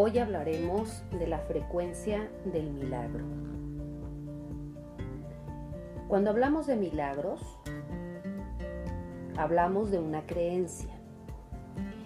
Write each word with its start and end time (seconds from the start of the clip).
Hoy 0.00 0.16
hablaremos 0.20 1.02
de 1.18 1.26
la 1.26 1.40
frecuencia 1.40 2.30
del 2.44 2.70
milagro. 2.70 3.24
Cuando 6.06 6.30
hablamos 6.30 6.68
de 6.68 6.76
milagros, 6.76 7.40
hablamos 9.36 9.90
de 9.90 9.98
una 9.98 10.24
creencia. 10.24 10.94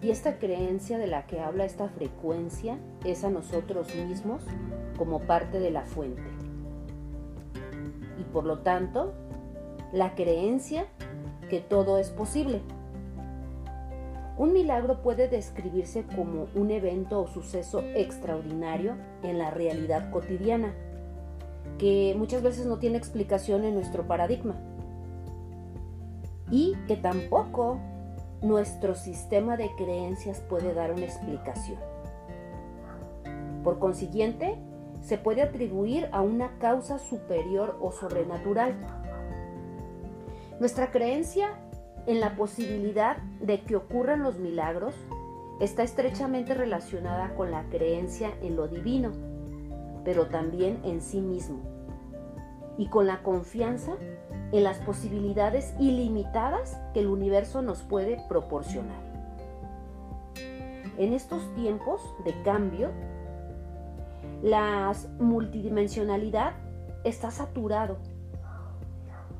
Y 0.00 0.08
esta 0.08 0.38
creencia 0.38 0.96
de 0.96 1.08
la 1.08 1.26
que 1.26 1.40
habla 1.40 1.66
esta 1.66 1.90
frecuencia 1.90 2.78
es 3.04 3.22
a 3.22 3.28
nosotros 3.28 3.94
mismos 3.94 4.42
como 4.96 5.20
parte 5.20 5.60
de 5.60 5.70
la 5.70 5.82
fuente. 5.82 6.22
Y 8.18 8.22
por 8.32 8.44
lo 8.44 8.60
tanto, 8.60 9.12
la 9.92 10.14
creencia 10.14 10.86
que 11.50 11.60
todo 11.60 11.98
es 11.98 12.08
posible. 12.08 12.62
Un 14.36 14.52
milagro 14.52 15.00
puede 15.00 15.28
describirse 15.28 16.04
como 16.16 16.48
un 16.54 16.70
evento 16.70 17.20
o 17.20 17.26
suceso 17.28 17.80
extraordinario 17.94 18.96
en 19.22 19.38
la 19.38 19.50
realidad 19.50 20.10
cotidiana, 20.10 20.74
que 21.78 22.14
muchas 22.18 22.42
veces 22.42 22.66
no 22.66 22.78
tiene 22.78 22.98
explicación 22.98 23.64
en 23.64 23.74
nuestro 23.74 24.06
paradigma 24.06 24.56
y 26.50 26.74
que 26.88 26.96
tampoco 26.96 27.78
nuestro 28.42 28.94
sistema 28.94 29.56
de 29.56 29.70
creencias 29.76 30.40
puede 30.40 30.74
dar 30.74 30.92
una 30.92 31.04
explicación. 31.04 31.78
Por 33.62 33.78
consiguiente, 33.78 34.58
se 35.00 35.16
puede 35.16 35.42
atribuir 35.42 36.08
a 36.12 36.22
una 36.22 36.58
causa 36.58 36.98
superior 36.98 37.78
o 37.80 37.92
sobrenatural. 37.92 38.74
Nuestra 40.60 40.90
creencia 40.90 41.58
en 42.06 42.20
la 42.20 42.36
posibilidad 42.36 43.16
de 43.40 43.62
que 43.62 43.76
ocurran 43.76 44.22
los 44.22 44.38
milagros 44.38 44.94
está 45.60 45.82
estrechamente 45.82 46.54
relacionada 46.54 47.34
con 47.34 47.50
la 47.50 47.64
creencia 47.70 48.32
en 48.42 48.56
lo 48.56 48.68
divino, 48.68 49.12
pero 50.04 50.26
también 50.26 50.80
en 50.84 51.00
sí 51.00 51.20
mismo, 51.20 51.60
y 52.76 52.88
con 52.88 53.06
la 53.06 53.22
confianza 53.22 53.92
en 54.52 54.64
las 54.64 54.78
posibilidades 54.78 55.74
ilimitadas 55.78 56.78
que 56.92 57.00
el 57.00 57.06
universo 57.06 57.62
nos 57.62 57.82
puede 57.82 58.22
proporcionar. 58.28 59.02
En 60.98 61.12
estos 61.12 61.52
tiempos 61.54 62.00
de 62.24 62.40
cambio, 62.42 62.90
la 64.42 64.92
multidimensionalidad 65.18 66.52
está 67.04 67.30
saturado 67.30 67.96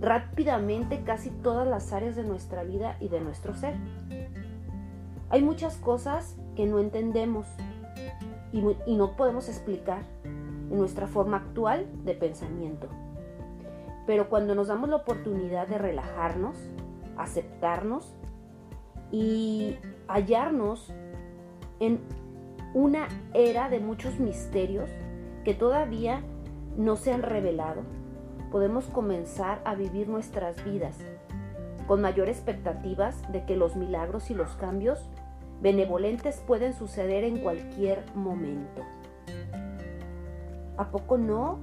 rápidamente 0.00 1.02
casi 1.02 1.30
todas 1.30 1.66
las 1.66 1.92
áreas 1.92 2.16
de 2.16 2.24
nuestra 2.24 2.62
vida 2.62 2.96
y 3.00 3.08
de 3.08 3.20
nuestro 3.20 3.54
ser. 3.54 3.74
Hay 5.30 5.42
muchas 5.42 5.76
cosas 5.76 6.36
que 6.56 6.66
no 6.66 6.78
entendemos 6.78 7.46
y, 8.52 8.62
y 8.86 8.96
no 8.96 9.16
podemos 9.16 9.48
explicar 9.48 10.02
en 10.24 10.78
nuestra 10.78 11.06
forma 11.06 11.38
actual 11.38 11.86
de 12.04 12.14
pensamiento. 12.14 12.88
Pero 14.06 14.28
cuando 14.28 14.54
nos 14.54 14.68
damos 14.68 14.88
la 14.88 14.96
oportunidad 14.96 15.68
de 15.68 15.78
relajarnos, 15.78 16.56
aceptarnos 17.16 18.14
y 19.10 19.76
hallarnos 20.06 20.92
en 21.80 22.00
una 22.74 23.08
era 23.34 23.68
de 23.68 23.80
muchos 23.80 24.18
misterios 24.18 24.88
que 25.44 25.54
todavía 25.54 26.22
no 26.76 26.96
se 26.96 27.12
han 27.12 27.22
revelado, 27.22 27.82
podemos 28.50 28.86
comenzar 28.86 29.60
a 29.64 29.74
vivir 29.74 30.08
nuestras 30.08 30.62
vidas 30.64 30.96
con 31.86 32.02
mayor 32.02 32.28
expectativas 32.28 33.16
de 33.32 33.44
que 33.44 33.56
los 33.56 33.74
milagros 33.74 34.30
y 34.30 34.34
los 34.34 34.50
cambios 34.56 35.08
benevolentes 35.62 36.42
pueden 36.46 36.74
suceder 36.74 37.24
en 37.24 37.38
cualquier 37.38 38.04
momento. 38.14 38.82
¿A 40.76 40.90
poco 40.90 41.18
no? 41.18 41.58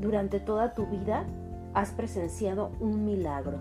Durante 0.00 0.40
toda 0.40 0.72
tu 0.72 0.86
vida 0.86 1.26
has 1.74 1.90
presenciado 1.92 2.72
un 2.80 3.04
milagro. 3.04 3.60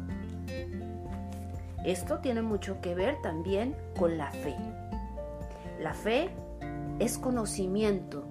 Esto 1.85 2.19
tiene 2.19 2.41
mucho 2.41 2.81
que 2.81 2.95
ver 2.95 3.21
también 3.21 3.75
con 3.97 4.17
la 4.17 4.31
fe. 4.31 4.55
La 5.79 5.93
fe 5.93 6.29
es 6.99 7.17
conocimiento 7.17 8.23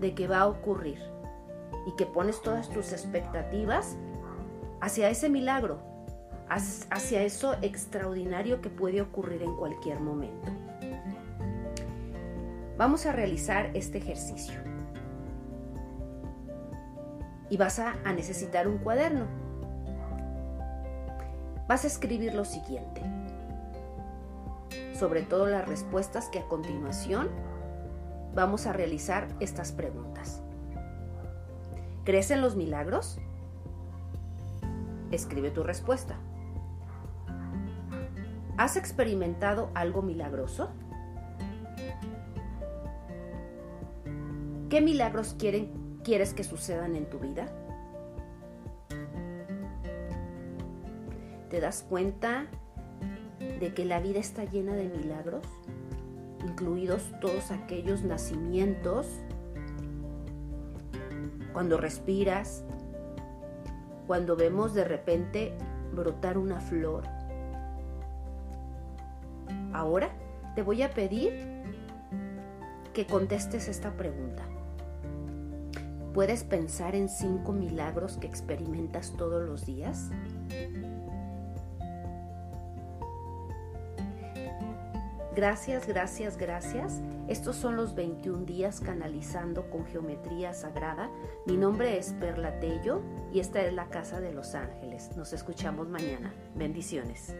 de 0.00 0.14
que 0.14 0.28
va 0.28 0.40
a 0.40 0.48
ocurrir 0.48 0.98
y 1.86 1.92
que 1.92 2.04
pones 2.04 2.42
todas 2.42 2.68
tus 2.68 2.92
expectativas 2.92 3.96
hacia 4.80 5.08
ese 5.08 5.28
milagro, 5.28 5.78
hacia 6.48 7.22
eso 7.22 7.54
extraordinario 7.62 8.60
que 8.60 8.68
puede 8.68 9.00
ocurrir 9.00 9.42
en 9.42 9.56
cualquier 9.56 10.00
momento. 10.00 10.50
Vamos 12.76 13.06
a 13.06 13.12
realizar 13.12 13.70
este 13.72 13.98
ejercicio. 13.98 14.60
Y 17.48 17.56
vas 17.56 17.78
a, 17.78 17.94
necesitar 18.12 18.68
un 18.68 18.78
cuaderno. 18.78 19.26
Vas 21.68 21.84
a 21.84 21.86
escribir 21.86 22.34
lo 22.34 22.44
siguiente. 22.44 23.00
Sobre 24.92 25.22
todo 25.22 25.46
las 25.46 25.66
respuestas 25.66 26.28
que 26.28 26.40
a 26.40 26.48
continuación 26.48 27.30
vamos 28.34 28.66
a 28.66 28.72
realizar 28.72 29.28
estas 29.40 29.72
preguntas. 29.72 30.42
¿Crees 32.06 32.30
en 32.30 32.40
los 32.40 32.54
milagros? 32.54 33.18
Escribe 35.10 35.50
tu 35.50 35.64
respuesta. 35.64 36.14
¿Has 38.56 38.76
experimentado 38.76 39.72
algo 39.74 40.02
milagroso? 40.02 40.70
¿Qué 44.70 44.80
milagros 44.80 45.34
quieren, 45.36 45.98
quieres 46.04 46.32
que 46.32 46.44
sucedan 46.44 46.94
en 46.94 47.10
tu 47.10 47.18
vida? 47.18 47.46
¿Te 51.50 51.58
das 51.58 51.84
cuenta 51.88 52.46
de 53.40 53.74
que 53.74 53.84
la 53.84 53.98
vida 53.98 54.20
está 54.20 54.44
llena 54.44 54.74
de 54.74 54.88
milagros, 54.88 55.44
incluidos 56.46 57.02
todos 57.20 57.50
aquellos 57.50 58.02
nacimientos, 58.04 59.08
cuando 61.56 61.78
respiras, 61.78 62.64
cuando 64.06 64.36
vemos 64.36 64.74
de 64.74 64.84
repente 64.84 65.56
brotar 65.90 66.36
una 66.36 66.60
flor. 66.60 67.04
Ahora 69.72 70.10
te 70.54 70.60
voy 70.60 70.82
a 70.82 70.90
pedir 70.90 71.32
que 72.92 73.06
contestes 73.06 73.68
esta 73.68 73.96
pregunta. 73.96 74.42
¿Puedes 76.12 76.44
pensar 76.44 76.94
en 76.94 77.08
cinco 77.08 77.54
milagros 77.54 78.18
que 78.18 78.26
experimentas 78.26 79.14
todos 79.16 79.42
los 79.42 79.64
días? 79.64 80.10
Gracias, 85.36 85.86
gracias, 85.86 86.38
gracias. 86.38 87.02
Estos 87.28 87.56
son 87.56 87.76
los 87.76 87.94
21 87.94 88.46
días 88.46 88.80
canalizando 88.80 89.68
con 89.68 89.84
geometría 89.84 90.54
sagrada. 90.54 91.10
Mi 91.44 91.58
nombre 91.58 91.98
es 91.98 92.14
Perla 92.14 92.58
Tello 92.58 93.02
y 93.34 93.40
esta 93.40 93.60
es 93.60 93.74
la 93.74 93.90
Casa 93.90 94.18
de 94.18 94.32
los 94.32 94.54
Ángeles. 94.54 95.14
Nos 95.14 95.34
escuchamos 95.34 95.90
mañana. 95.90 96.32
Bendiciones. 96.54 97.34